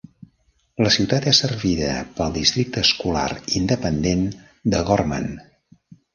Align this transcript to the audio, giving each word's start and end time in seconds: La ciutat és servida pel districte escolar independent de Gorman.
La 0.85 0.91
ciutat 0.95 1.27
és 1.31 1.41
servida 1.43 1.89
pel 2.15 2.33
districte 2.39 2.83
escolar 2.87 3.27
independent 3.61 4.27
de 4.75 4.83
Gorman. 4.91 5.31